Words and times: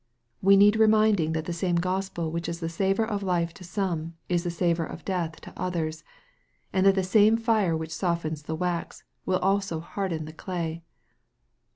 We 0.41 0.57
need 0.57 0.77
reminding 0.77 1.33
that 1.33 1.45
the 1.45 1.53
same 1.53 1.75
Gospel 1.75 2.31
which 2.31 2.49
is 2.49 2.59
the 2.59 2.69
savor 2.69 3.05
of 3.05 3.21
life 3.21 3.53
to 3.53 3.63
some, 3.63 4.15
is 4.29 4.43
the 4.43 4.49
savor 4.49 4.83
of 4.83 5.05
death 5.05 5.39
to 5.41 5.53
others, 5.55 6.03
and 6.73 6.87
that 6.87 6.95
the 6.95 7.03
same 7.03 7.37
fire 7.37 7.77
which 7.77 7.93
softens 7.93 8.41
the 8.41 8.55
wax 8.55 9.03
will 9.27 9.37
also 9.37 9.79
harden 9.79 10.25
the 10.25 10.33
clay. 10.33 10.81